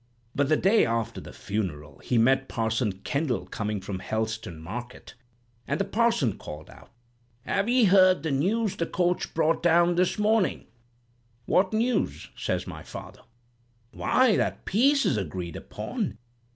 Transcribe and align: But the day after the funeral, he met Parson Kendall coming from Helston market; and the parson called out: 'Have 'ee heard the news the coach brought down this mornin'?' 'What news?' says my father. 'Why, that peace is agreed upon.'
But 0.33 0.49
the 0.49 0.57
day 0.57 0.83
after 0.83 1.21
the 1.21 1.31
funeral, 1.31 1.99
he 1.99 2.17
met 2.17 2.47
Parson 2.47 2.91
Kendall 3.03 3.45
coming 3.45 3.79
from 3.79 3.99
Helston 3.99 4.59
market; 4.59 5.13
and 5.67 5.79
the 5.79 5.85
parson 5.85 6.39
called 6.39 6.71
out: 6.71 6.89
'Have 7.45 7.69
'ee 7.69 7.83
heard 7.83 8.23
the 8.23 8.31
news 8.31 8.75
the 8.77 8.87
coach 8.87 9.31
brought 9.35 9.61
down 9.61 9.93
this 9.93 10.17
mornin'?' 10.17 10.65
'What 11.45 11.71
news?' 11.71 12.29
says 12.35 12.65
my 12.65 12.81
father. 12.81 13.21
'Why, 13.91 14.35
that 14.37 14.65
peace 14.65 15.05
is 15.05 15.17
agreed 15.17 15.55
upon.' 15.55 16.17